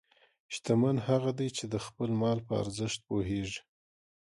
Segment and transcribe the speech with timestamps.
[0.53, 3.61] شتمن هغه دی چې د خپل مال په ارزښت پوهېږي.